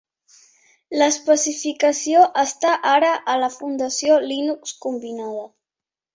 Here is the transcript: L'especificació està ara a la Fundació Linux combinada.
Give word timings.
L'especificació 1.01 2.23
està 2.45 2.73
ara 2.93 3.13
a 3.35 3.37
la 3.43 3.51
Fundació 3.59 4.19
Linux 4.33 4.75
combinada. 4.89 5.47